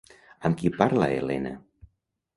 Amb 0.49 0.57
qui 0.61 0.71
parla 0.79 1.11
Helena? 1.19 1.53